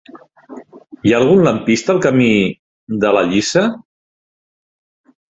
Hi 1.07 1.11
ha 1.15 1.17
algun 1.17 1.41
lampista 1.47 1.93
al 1.93 1.99
camí 2.05 2.29
de 3.03 3.11
la 3.17 3.21
Lliça? 3.33 3.63